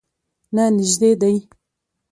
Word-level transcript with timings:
نه، 0.55 0.63
نژدې 0.75 1.11
دی 1.21 1.35